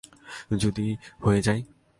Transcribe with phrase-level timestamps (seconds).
[0.57, 0.97] যদি
[1.19, 1.63] হয়ে যাই?